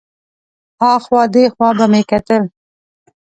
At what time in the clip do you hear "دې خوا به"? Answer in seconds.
1.33-1.85